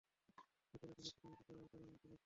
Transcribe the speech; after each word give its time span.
রাতের 0.71 0.89
আকাশে 0.89 1.09
ঝিকিমিকি 1.09 1.43
করা 1.47 1.63
তারার 1.63 1.89
মতো 1.91 2.05
লাগছে! 2.05 2.17